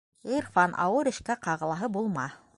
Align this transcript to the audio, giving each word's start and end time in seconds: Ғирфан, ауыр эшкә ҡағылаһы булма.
Ғирфан, 0.29 0.73
ауыр 0.87 1.11
эшкә 1.13 1.37
ҡағылаһы 1.47 1.93
булма. 2.01 2.27